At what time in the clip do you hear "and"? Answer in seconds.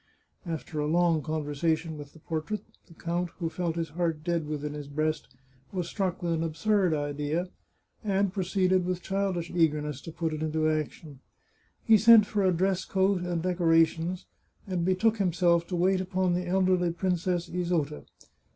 8.03-8.33, 13.21-13.43, 14.65-14.83